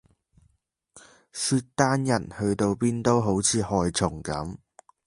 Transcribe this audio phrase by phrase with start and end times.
[1.31, 4.57] 契丹人去到邊都好似害蟲咁